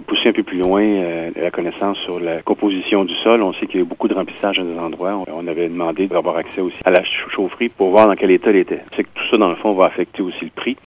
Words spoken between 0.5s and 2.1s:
loin euh, la connaissance